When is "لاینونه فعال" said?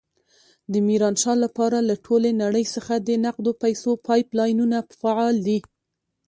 4.39-5.35